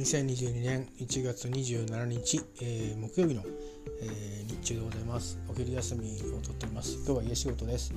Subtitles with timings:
[0.00, 3.42] 2022年1月27日、えー、木曜日の、
[4.00, 5.38] えー、日中でございます。
[5.46, 6.94] お昼休みをとっております。
[7.04, 7.92] 今日は家仕事です。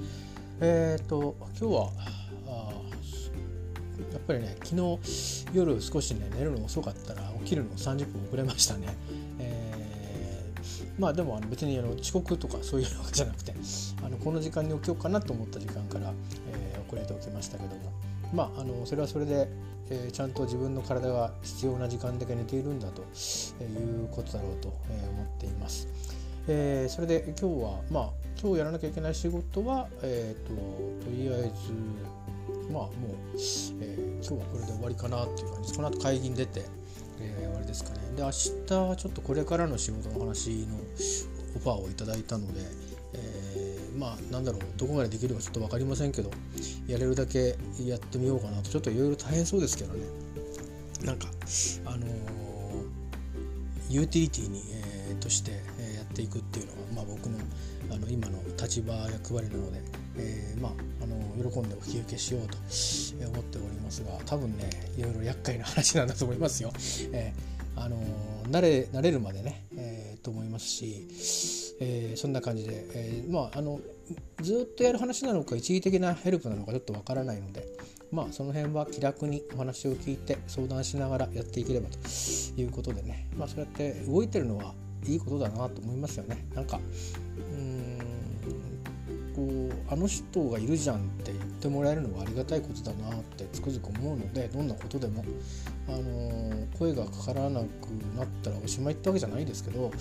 [0.60, 1.90] えっ、ー、と今日は
[2.48, 2.72] あ
[4.12, 8.88] やっぱりね昨日夜少しね寝るの遅かったら起きるの30分遅れましたね、
[9.40, 13.54] えー、まあでもあの別にあの遅刻とかそういうわけじゃなくて
[14.06, 16.12] あのこの時間に起きようかなと思った時間から、
[16.52, 17.94] えー、遅れておきましたけども。
[18.34, 19.48] まああのそれはそれで
[19.90, 23.06] えー、ちゃんと自分の体が必要な時間だけ寝ているんだとい
[24.06, 25.88] うことだろうと思っています。
[26.48, 28.10] えー、それで今日はまあ
[28.42, 30.54] 今日やらなきゃいけない仕事は、えーと、
[31.06, 32.92] とりあえずまあもう、
[33.36, 35.76] えー、今日はこれで終わりかなっていう感じです。
[35.76, 36.64] この後会議に出て、
[37.20, 38.00] えー、終わりですかね。
[38.16, 40.78] で明日ちょっとこれからの仕事の話の
[41.56, 42.62] オファーをいただいたので、
[43.98, 46.32] まあなんだろうどこまでできるかちょっと分かりませんけど
[46.88, 50.06] やれるだけやってみようかなとちょっといろいろ大変そうですけどね
[51.04, 51.28] なんか
[51.86, 52.10] あのー、
[53.90, 54.64] ユーティリティに、
[55.10, 57.38] えー、として、えやっていくっていうのが、まあ、僕の
[57.92, 59.82] あの今の立場役割なので、
[60.16, 60.72] えー、まあ、
[61.04, 62.58] あの喜んでお引き受けしようと
[63.28, 66.72] 思っておりますが多分ねいろいろ厄介な話なんだと思いますよ。
[67.12, 67.98] えー、あの
[68.50, 73.80] 慣れ慣れるまでね、えー、と思いますしえー、そんな感じで、えー、まああの
[74.42, 77.66] ずっとやる話なのか一時的なヘルプなのかちょっとわからないので
[78.12, 81.98] まあその辺は気楽にお話を聞いて相談しながらやっていければと
[82.62, 83.28] いうことでね。
[83.36, 86.46] まあそうやって動いてるのはいいことだなと思いますよね。
[86.54, 86.80] なんか
[87.38, 87.98] うん
[89.36, 95.26] こうあの人がいるじゃんって言ってもらえるのはありがたいことだなってつくづく思うのでどんなことでも、
[95.88, 97.66] あのー、声がかからなく
[98.16, 99.92] なったらおしまいってわけじゃないですけど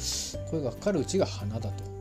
[0.51, 1.92] 声がかかるうちが花だと。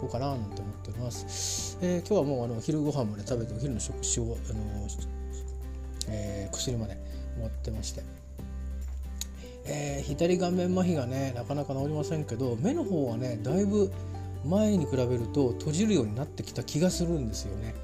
[0.00, 1.78] こうかななんて思っております。
[1.80, 4.60] えー、今日はもうあの昼ご飯まで食べてお昼の食事を、あの
[6.08, 6.96] えー、薬まで
[7.34, 8.02] 終わってまして。
[9.68, 13.90] えー、左顔面麻痺がねなかなか治りませんけど目の方はねだいぶ
[14.44, 17.74] 前に比べると閉じるようになってきた気がするんですよね。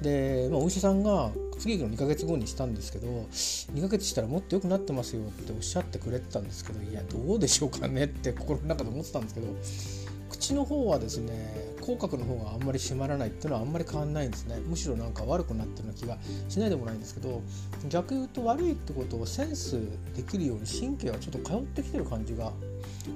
[0.00, 9.46] で、まあ、お医者さんが次の2ヶ月後にしたんですけど2ヶ月したらもっと良くなってますよっておっしゃってくれてたんですけどいやどうでしょうかねって心の中で思ってたんですけど
[10.34, 11.32] 口の方はですね
[11.80, 14.58] 口角の方があんまり締まらないっていうのはあんまり変わんないんですね。
[14.66, 16.18] むしろなんか悪くなってるような気が
[16.48, 17.40] しないでもないんですけど
[17.88, 19.78] 逆に言うと悪いってことをセンス
[20.16, 22.52] できるように神経がちょっと通ってきてる感じが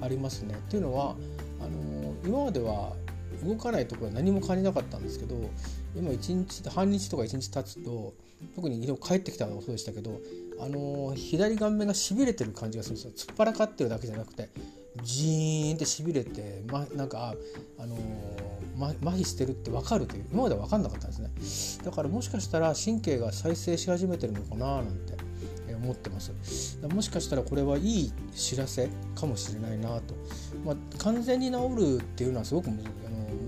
[0.01, 0.53] ありますね。
[0.53, 1.15] っていうのは
[1.59, 2.93] あの今までは
[3.43, 5.35] 動かないところは何も感じなかったんですけど
[5.95, 8.13] 今1日半日とか1日経つと
[8.55, 10.19] 特に帰ってきたのもそうでしたけど
[10.59, 13.11] あの左顔面がしびれてる感じがするんですよ。
[13.15, 14.49] 突っ張らかってるだけじゃなくて
[15.03, 17.35] ジーンってしびれて、ま、なんか
[17.77, 17.97] あの
[18.77, 21.85] ま、麻痺してるって分かるという今までは分かんなかったんですね。
[21.85, 25.17] だからもしかしたら神経が再生し始めてるのかななんて
[25.81, 26.33] 思ってます。
[26.93, 30.15] もしかしたらこれはいい知らせかもしれないなと、
[30.65, 32.77] まあ、完全に治るっていうのはすごくあの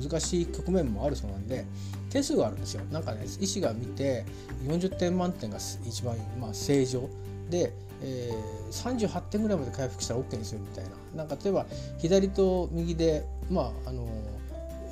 [0.02, 1.66] 難しい局面もあるそうなんで
[2.10, 2.84] 点数があるんですよ。
[2.92, 4.26] なんかね医師が見て
[4.66, 7.10] 40点満点が一番、まあ、正常。
[7.50, 10.92] で、えー、38点ぐらいまで回復したら OK にするみたいな。
[11.16, 11.66] なんか例えば
[11.98, 14.08] 左と右でまああの、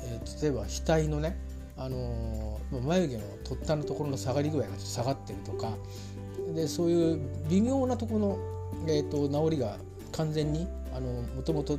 [0.04, 1.38] えー、例えば額のね
[1.76, 5.72] あの眉毛の突端のところの下がり具合が下がってるとか
[6.54, 8.38] でそういう微妙なところの、
[8.86, 9.76] えーと、治りが
[10.12, 10.66] 完全に
[11.36, 11.78] もともと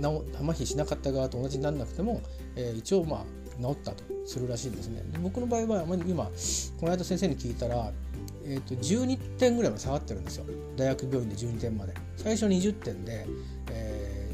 [0.00, 2.22] 麻痺しなかった側と同じにならなくても、
[2.56, 3.24] えー、一応まあ
[3.62, 5.02] 治ったとするらしいんですね。
[5.22, 6.24] 僕の場合は今
[6.78, 7.92] この間先生に聞いたら、
[8.44, 11.94] えーと、12点ぐらいまで下がってるんですよ大学病院で12点まで。
[12.16, 13.26] 最初20点で、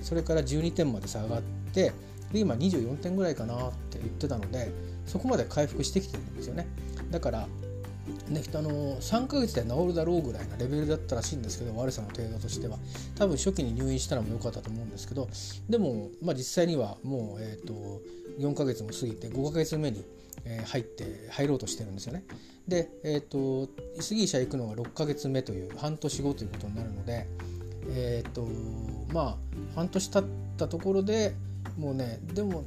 [0.06, 1.42] それから12点まで下がっ
[1.74, 1.92] て
[2.32, 4.70] で今24点ぐらいかなって言ってたので
[5.04, 6.68] そこまで回復してきてるんですよね。
[7.10, 7.48] だから
[8.28, 12.78] ね、あの3ヶ月で治るだろうぐらいなレベルだったらしいんですけど悪さの程度としては
[13.16, 15.28] 多分初期に入院したのも良かったと思うんですけど
[15.68, 18.00] でも、まあ、実際にはもう、えーと、
[18.38, 20.04] 4ヶ月も過ぎて5ヶ月目に、
[20.66, 22.24] 入って入ろうとしてるんですよね。
[22.68, 23.68] で、えーと、
[24.00, 27.26] 杉医者行くのが6ヶ月目という半年後ということになるので、
[27.88, 28.46] えーと
[29.12, 29.36] まあ、
[29.74, 30.24] 半年経っ
[30.56, 31.34] たところで
[31.78, 32.64] もうねでも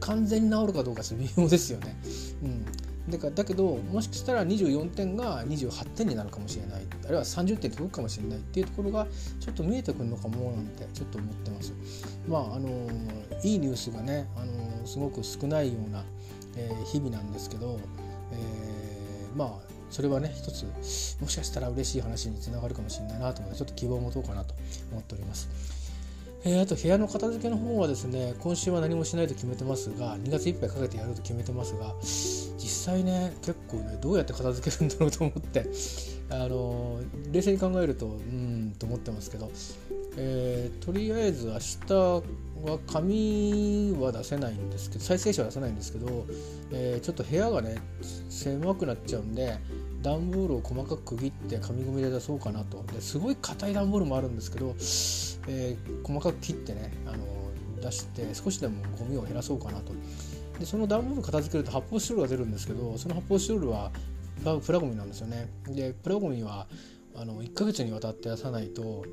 [0.00, 1.96] 完全に治るかどうか微妙ですよね。
[2.42, 2.66] うん
[3.08, 9.08] だかだけどもしかしたら24点が28点になるかもしれないあるいは30点届くかもしれないっていうところが
[9.40, 11.72] ちょっと見えてくるのかもなんてちょっと思ってます。
[12.28, 12.68] まああの
[13.42, 16.04] いいニュースがねあのすごく少ないような、
[16.56, 17.80] えー、日々なんですけど、
[18.32, 20.64] えー、まあそれはね一つ
[21.20, 24.54] もしかしたら嬉しい話につながるかもしれないなと思ってちょっと希望を持とうかなと
[24.90, 25.82] 思っております。
[26.44, 35.66] えー、あと部屋の片付けの方はですね今週は何もしないと決めてますが2月いっぱいかけてやると決めてますが実際ね結構ねどうやって片付けるんだろうと思って
[36.30, 37.00] あの
[37.30, 39.52] 冷静に考えるとうんと思ってますけど、
[40.16, 42.22] えー、とりあえず明日
[42.64, 46.26] は紙は出せないんですけど再生紙は出せないんですけど、
[46.72, 47.76] えー、ちょっと部屋がね
[48.28, 49.58] 狭くなっちゃうんで
[50.02, 52.82] 段ボールを細かく区切って紙ゴミで出そうかなと。
[52.92, 54.74] ですごい硬い段ボールもあるんですけど、
[55.48, 57.24] えー、細かく切ってねあの
[57.80, 59.92] 出して少しでもゴミを減らそうかなと。
[60.58, 63.90] でその段ボール片付けると発泡スチロールが出るんですけどその発泡スチロールは
[64.64, 65.48] プラゴミなんですよね。
[65.68, 66.66] でプラゴミは
[67.14, 69.04] あの1ヶ月にわたって出さないと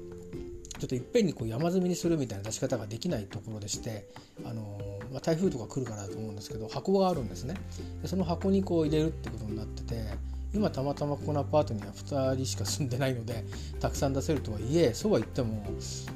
[0.80, 4.07] ちょっといっぺんにこう山積みにするみたいな出し方ができないところでして
[4.45, 4.80] あの、
[5.12, 7.56] まあ、台風とか来るからだと思うんですけど箱があるんですね。
[8.01, 13.44] でその箱にこう入れるってことになってて今たまたまこのアパートには2人しか住んでないので
[13.80, 15.63] たくさん出せるとはいえそうは言っても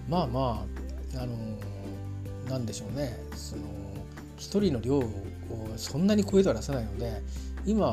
[0.09, 0.65] まあま
[1.15, 1.37] ああの
[2.49, 3.17] なんでしょうね。
[3.35, 3.63] その
[4.37, 5.03] 1人の量を
[5.77, 7.21] そんなに超えては出せないので
[7.65, 7.91] 今あ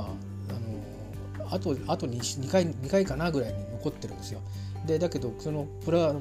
[1.45, 4.41] のあとあと 2, 2, 回2回かなぐらいに残ってるんですよ。
[4.87, 6.15] でだけどそのプラ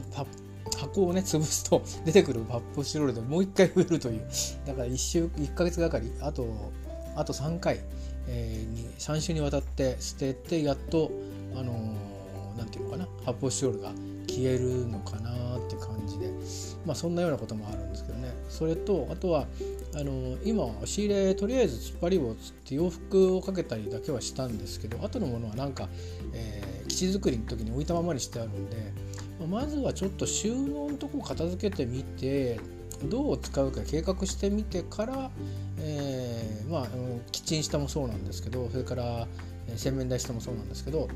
[0.77, 4.21] 箱をね潰すと 出てくる発泡スチロールでもう1回増えるという。
[4.65, 6.47] だから1週1ヶ月がかりあと
[7.15, 7.79] あと3回、
[8.27, 11.09] えー、に3週にわたって捨ててやっと
[11.55, 13.91] あのー、て言うのかな発泡スチロールが
[14.27, 16.29] 消えるのかなって感じで
[16.85, 18.33] まあそんなようなこともあるんですけどね。
[18.49, 19.47] それとあとは
[19.95, 25.87] あの今押し入れとりあえず突っ張り棒つって洋服をかけたりだけはしたんですけど後のものはなんか、
[26.33, 28.75] えー、基地作りの時に置いたままにしてあるんで、
[29.39, 32.59] まあ、まずはちょっと収納のとこ片付けてみて
[33.05, 35.31] どう使うか計画してみてから、
[35.79, 36.87] えー、まあ
[37.31, 39.27] キッチン下もそうなんですけどそれから
[39.77, 41.07] 洗面台下もそうなんですけど、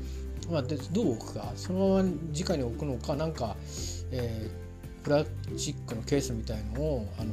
[0.50, 3.56] まあ、でどう置くかそのまま直に置くのかなんか、
[4.10, 7.32] えー、プラスチックのケースみたいのをあの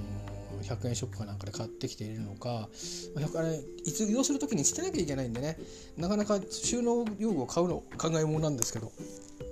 [0.63, 2.69] 100円ショップかなんかで買ってきているのか
[3.35, 5.57] あれいつ移動する時に捨てなきゃいけないんでね
[5.97, 8.91] なかなか収納用具を買うの考えものなんですけど。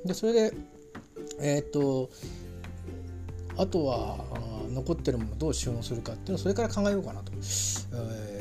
[0.05, 0.53] でそれで
[1.41, 2.09] えー、っと
[3.57, 4.17] あとは
[4.69, 8.38] 残ってるものをどう収納するかっていうのをそれから考えようかなと、えー、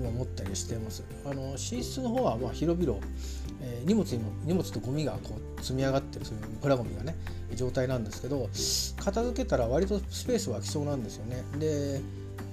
[0.00, 1.04] 今思ったりしてます。
[1.24, 2.98] あの寝室の方はまあ広々、
[3.60, 7.16] えー、荷物にも荷物とゴミがこう積み上がってるそういうプラゴミがね
[7.54, 8.48] 状態なんですけど
[9.04, 11.44] 片付けたら割とスペースは空きそうなんですよね。
[11.58, 12.00] で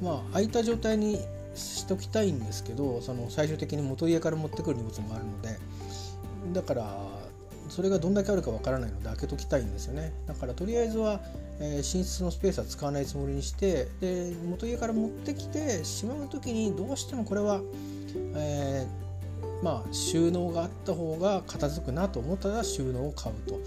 [0.02, 1.20] まあ空いた状態に
[1.56, 5.58] しときたいんですけどその最終的に元家から持ってくる荷物もあるので
[6.54, 6.98] だから
[7.70, 10.14] それがどんだけあるかわからないので開けときたいんですよね。
[10.26, 11.20] だからとりあえずは、
[11.60, 17.62] えー、寝室のスペースは使わないつもりにしてで元家から持ってきてしまう時にどうしてもこれは、
[18.36, 23.60] えーまあ、収納があった方が片付くなと思ったら収納を買うと、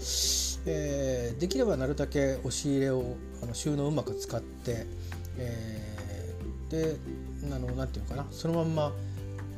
[0.65, 4.85] えー、できればなるだけ押し入れをあの収納をうまく使って、
[5.37, 6.95] えー、で
[7.53, 8.25] あのなていうのかな。
[8.31, 8.91] そのまんま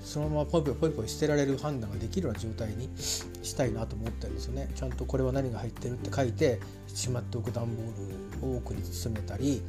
[0.04, 4.70] そのままポイポイポイポイ捨てられる判断ができるような状態にしたいなと思ってるんですよね。
[4.76, 9.62] ちゃんとこれは何が入ってるって書いてしまっておく段ボールを奥に包めたり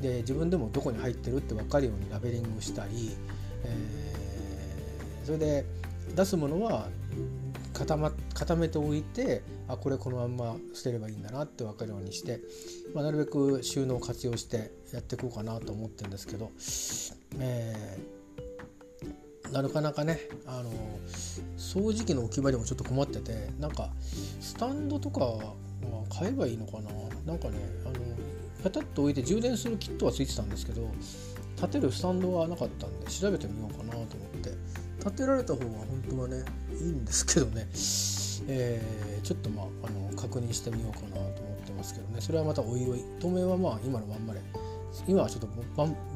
[0.00, 3.16] で自分でもどこに入ってるって分かるようにラベリングしたり、
[3.64, 5.66] えー、それで
[6.14, 6.88] 出すものは
[7.74, 12.40] 固,、ま、固めておいてあこれこのまんま捨てればいいんだなって分かるようにして、
[12.94, 16.50] まあ、なるべく収納を活用してやっていこうかなと思ってるんですけど、
[17.38, 18.19] えー、
[19.52, 20.70] なかなかねあの
[21.56, 23.90] 掃除機の置き場にもちょっと困っててなんか
[24.40, 25.54] スタンドとかは
[26.08, 26.90] 買えばいいのかな？
[27.26, 27.94] なんかねあの
[28.62, 30.88] ペタッと置いて充電するキットはついてたんですけど
[31.56, 34.06] 立てるスタンドはなかったんで調べてみようかなと思っ
[34.42, 34.50] て
[34.98, 36.44] 立てられた方が本当はね
[36.80, 37.66] いいんですけどね、
[38.48, 42.20] えー、ちょっとまああの確認してみようかなと思ってますけどね。
[42.20, 43.04] それはまたおいおい。
[43.20, 44.40] 当面はまあ今のまんまで。
[45.06, 45.48] 今はちょっと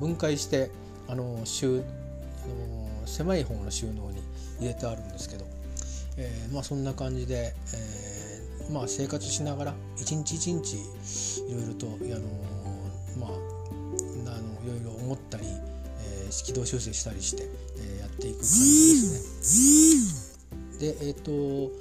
[0.00, 0.70] 分解して
[1.08, 1.80] あの収
[2.44, 4.22] あの狭い方の収納に
[4.58, 5.44] 入れてあるんですけど、
[6.16, 17.44] えー、まあそんな感じで、えー、まあ生活しながら一日一日いろいろとあのまああのいろいろ思ったり、えー、軌道修正したりして、
[17.78, 20.38] えー、やっていく感じです
[20.78, 20.92] ね。
[20.92, 21.72] でえっ、ー、と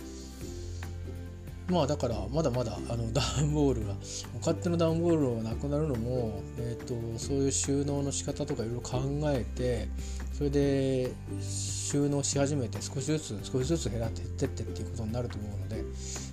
[1.73, 3.95] まあだからまだまだあの 段ボールが
[4.39, 9.87] 勝手の段ボールがなくなるのも、えーと、そういう収納の仕方とかいろいろ考えて
[10.33, 11.11] それで
[11.41, 15.83] 収納し始めて少しずつ少しずつ減らってってってっていうことになると思うので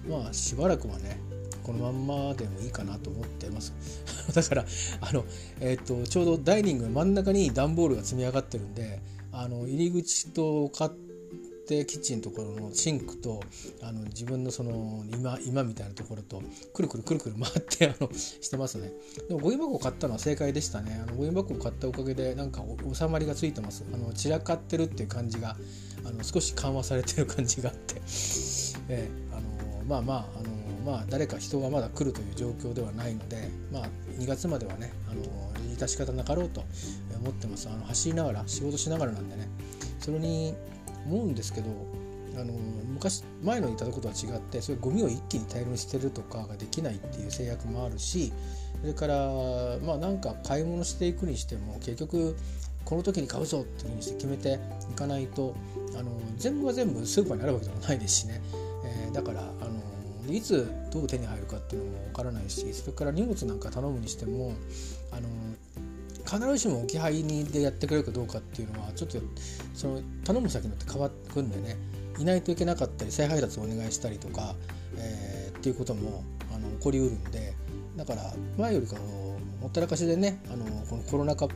[0.09, 1.19] まあしばらくはね
[1.63, 3.73] このまんまでもいいかなと思ってます。
[4.35, 4.65] だから
[5.01, 5.25] あの、
[5.61, 9.01] えーと、ちょうどダイニングの真ん中に段ボールが積み上がってるんで
[9.33, 11.10] あの入り口とカッ
[11.75, 13.41] ってキッチンのところのシンクと
[13.83, 16.43] あの自分のその今今みたいなところと
[16.75, 18.91] くるくるくるくる回ってあのしてますね
[19.29, 25.57] でもゴミ箱を買ったのは正解でしたねあのゴミ箱を買ったおかげでなんか収まりがついてますあの散らかってるっていう感じが
[26.05, 27.97] あの少し緩和されてる感じがあって、
[28.89, 35.23] えー、あのまあまああのまあ誰か人がまだ来るという状況ではないのでまあ2月まではねあの
[35.77, 36.65] 致し方なかろうと
[37.21, 39.49] 思ってますあの走りながら仕事しながらなんでね
[40.01, 40.55] それに
[41.07, 41.71] 思うんですけど
[42.37, 48.33] あの昔前の言ったことは違ってそういうゴミを一気に大量に捨てるとかができないっていう制約もあるし
[48.81, 49.17] それから
[49.85, 52.37] まあなんか買い物していくにしても結局
[52.85, 54.59] この時に買うぞっていうふうにして決めて
[54.91, 55.55] いかないと
[55.99, 58.41] あの全部が全部スーパーにあるわけでもないですしね、
[58.85, 64.55] えー、だからあのいつどう手に入るかっていうのもわからないしそれから荷物なんか頼むにしても
[65.13, 65.29] あの
[66.31, 69.19] 必ずしも置き配にでやってくれるかどうかっていうのはちょっと
[69.75, 71.77] その頼む先によって変わってくんでね
[72.21, 74.55] いないといけなかったり再配達をお願いしたりとか、
[74.97, 76.23] えー、っていうことも
[76.55, 77.55] あの起こりうるんで
[77.97, 81.49] だから前よりかほったらかしでねあのこのコロナ禍っ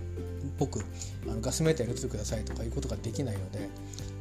[0.58, 0.80] ぽく
[1.28, 3.68] あのガスメーター入れてくださいとかいうことができないので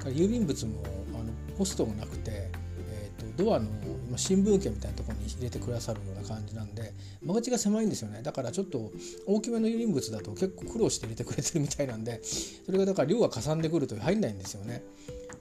[0.05, 0.83] 郵便物も
[1.15, 2.50] あのポストもなくて、
[2.89, 3.65] えーと、ドアの
[4.17, 6.93] 新聞券みたいなところに入れてくださるような感じなんで
[7.24, 8.91] 間口が狭いんですよねだからちょっと
[9.27, 14.84] 大きめの郵便物だと結構苦労して入れてくれてるみたいなんでそれがだから量がかさんでくると入んないんですよね。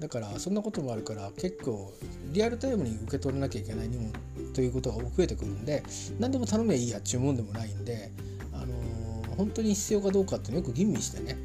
[0.00, 1.92] だからそんなこともあるから結構
[2.32, 4.12] リアルタイムに受け取らなきゃいけない荷物
[4.52, 5.84] ということが増えてくるんで
[6.18, 8.10] 何でも頼めばいいやっちゅうもんでもないんで、
[8.52, 11.38] あのー、本当に必要かどうかってよく吟味してね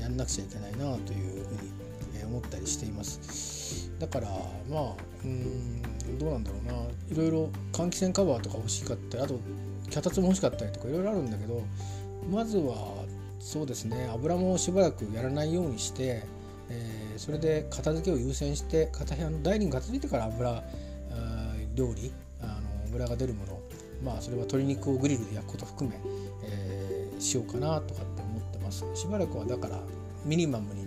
[0.00, 3.59] やんなくちゃいけないなというふうに思ったりしています
[4.00, 4.28] だから
[4.68, 6.72] まあうんどうなんだろうな。
[7.12, 9.38] いろいろ換気扇カバーとか欲しかったりあと
[9.90, 11.62] 脚立も欲しかったりとかいろいろあるんだけど
[12.30, 13.04] まずは
[13.38, 14.08] そうですね。
[14.12, 16.24] 油もしばらくやらないようにして
[16.72, 20.62] えー、それで片付けを優先して片部屋のダイニングが続いてから油
[21.74, 22.52] 料理あの
[22.86, 23.60] 油が出るもの
[24.04, 25.96] まあそれは鶏肉をグリルで焼くこと含め、
[26.44, 28.84] えー、しようかなとかって思ってます。
[28.94, 29.80] しばらくはだから
[30.24, 30.86] ミニマムに、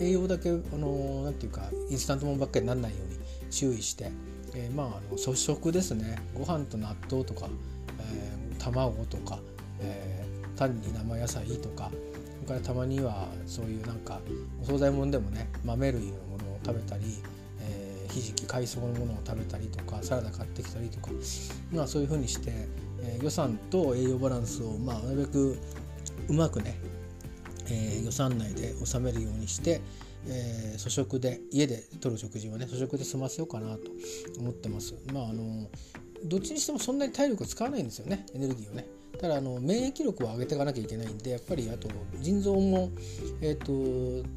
[0.00, 3.18] 栄養だけあのなんていうかインスタントもんばっかりにならないように
[3.50, 4.10] 注意して、
[4.54, 6.18] えー、まああの粗食ですね。
[6.34, 7.48] ご飯と納豆とか、
[8.00, 9.38] えー、卵とか、
[9.80, 11.90] えー、単に生野菜とか
[12.36, 14.20] それからたまにはそういうなんか
[14.62, 17.04] お惣菜もんでもね豆類のものを食べたり、
[17.60, 21.10] え、ひじき海藻のものを食べたりとかサラダ買ってきたりとか、
[21.72, 22.52] まあ、そういうふうにして、
[23.02, 25.58] えー、予算と栄養バランスを、まあ、なるべく
[26.28, 26.78] うまくね、
[27.70, 29.80] えー、予算内で収めるようにして、
[30.26, 33.90] えー、粗食で家でとる食事はね粗食で済ませようかなと
[34.38, 34.94] 思ってます。
[35.12, 35.68] まああの
[36.24, 38.86] どっちにしてもそんなに体力を使わないんですよねエネルギーをね。
[39.18, 41.88] ただあの免疫力を上げていかなきゃいけないんでやっぱりあと
[42.20, 42.90] 腎臓も
[43.42, 44.28] えっ、ー、と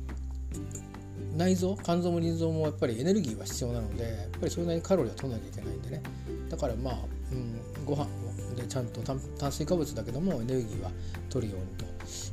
[1.35, 6.03] 内臓肝臓も腎臓もやっぱりエネルギーは必要なのでやっぱりそれなりにカロリーは取らなきゃいけないんでね
[6.49, 6.95] だからまあ、
[7.31, 8.07] うん、ご飯
[8.55, 10.91] でちゃんと炭水化物だけどもエネルギーは
[11.29, 11.67] 取るように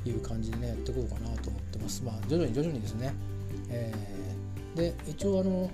[0.05, 2.03] という感じでねやっていこうかなと思ってます。
[2.05, 3.15] まあ徐々に徐々にですね、
[3.71, 5.71] えー、で一応あの明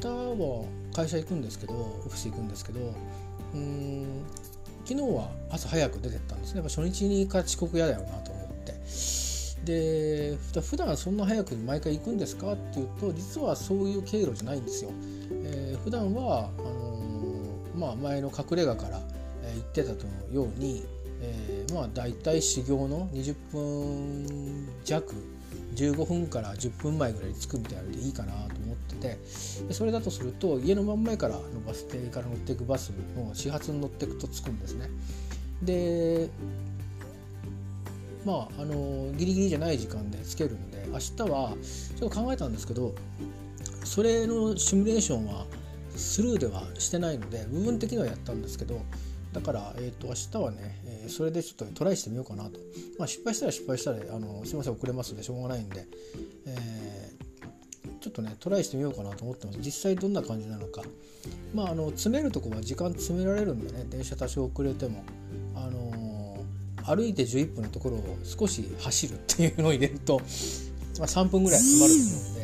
[0.00, 2.94] 日は会社行くんですけどオフィス行くんですけど
[3.54, 4.24] うん
[4.84, 6.62] 昨日は朝早く出てったんですね。
[6.62, 8.74] 初日にか遅刻嫌だよなと思って。
[9.64, 14.90] で普段そんな早く毎回行くんですかっていうと実はそういう経路じゃないんですよ、
[15.30, 18.98] えー、普段はあのー、まあ、前の隠れ家から、
[19.48, 20.84] えー、行ってたとように、
[21.20, 25.14] えー、まあ大体修行の20分弱
[25.74, 29.18] 15分から10分前ぐらいに着くみたいなのでいいかなと思ってて
[29.72, 34.88] それだとすると家の真ん前からのバス停から乗っていくバスの始発に乗っていくと着くんですね。
[35.62, 36.30] で
[38.24, 41.54] まああのギリギリじゃない時間で着けるんで明日は
[41.96, 42.94] ちょっと考えたんですけど
[43.84, 45.46] それのシミュレーションは
[45.96, 48.80] スルーではしてないので部分的にはやったんですけど
[49.32, 52.58] だから、えーと、明日はね、えー、それでちょっとトライしてみようかなと、
[52.98, 55.86] まあ、失敗したら失敗したらあのすいません遅れますのでしょうがないんで、
[56.46, 57.12] え
[58.00, 59.58] ちょっとねトライしてみようかなと思ってます。
[59.60, 60.82] 実際どんな感じなのか。
[61.54, 65.04] まああの詰めるとこは時間詰められるんでね電車多少遅れても
[65.54, 72.40] あのー、歩いて11分のところを少し走るっていうのを入れると、まあ、3分ぐらい詰まると思うんで、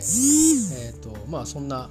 [0.87, 1.89] えーとまあ、そんな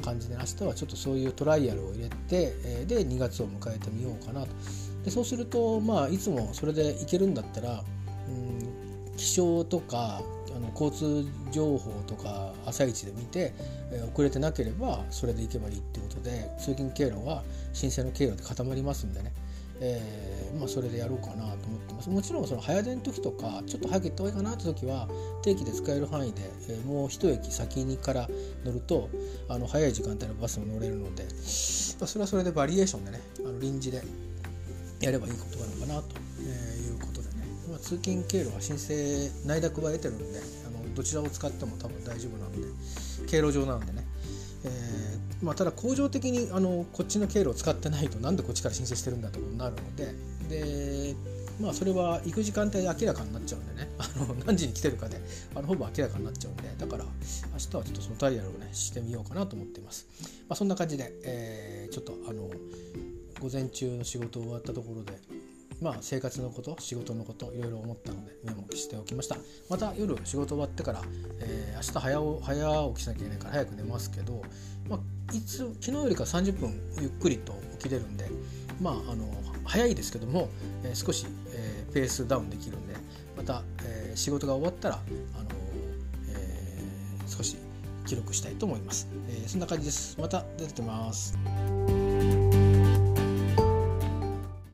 [0.00, 4.48] 感じで明日はちょっとそういうトライアルを入れて、え、で2月を迎えてみようかなと。
[5.04, 7.82] でそうするとまあいつもそれでいけるんだったら、
[8.28, 10.22] うん、気象とか
[10.54, 13.54] あの交通情報とか朝一で見て、
[13.92, 17.42] え、遅れてなければそれで行けばいいってことで通勤経路は
[17.72, 19.32] 申請の経路で固まりますんでね、
[19.80, 22.10] えー、まあ、それでやろうかなと思ってます。
[22.10, 25.08] もちろんその早出の時とかちょっと早く行った方がいいかなって時は
[25.42, 28.28] 定期で使える範囲で、えー、もう一駅先にから
[28.64, 29.08] 乗ると
[29.48, 31.28] あの早い時間帯のバスも乗れるので、ま
[32.04, 34.02] あ、それはそれでバリエーションでねあの臨時で
[35.00, 37.46] やればいいことなのかなとえいうことでね。
[37.70, 42.58] まあ、通勤経路は申請内諾は得てるんであのどちらを使っても多分大丈夫なので
[43.26, 44.04] 経路上なのでね、
[44.64, 50.14] えー、まあ、ただ恒常的にあのこっちの経路を使ってないとなんでこっちから申請してるんだというなるので
[50.48, 51.14] で
[51.60, 55.20] まあそれは行く時間帯明らかになっちゃうんでね あの何時に来てるかで
[55.54, 60.06] あのほぼ明らかになっちゃうんでだから明日はちょっとそのタイアルをねしてみようかなと思っています。
[60.48, 62.50] まあ、そんな感じで、えー、ちょっとあの
[63.40, 65.12] 午前中の仕事終わったところで
[65.80, 69.36] まあ、生活のこと仕事のこといろいろ思ったのでメモしておきました。
[69.68, 71.02] また夜仕事終わってから、
[71.40, 74.42] えー、明日早早起きしなきゃいけないから早く寝ますけど、
[74.88, 78.28] まあ、いつ昨日よりか30分ゆっくりと起きれるんで
[78.80, 79.26] まああの
[79.64, 80.48] 早いですけども、
[80.84, 82.94] えー、少し、えー、ペースダウンできるんで
[83.36, 85.48] また、えー、仕事が終わったらあの、
[86.28, 87.56] えー、少し
[88.06, 90.20] 記録したいと思います、えー、そんな感じです。
[90.20, 91.38] また出てきます。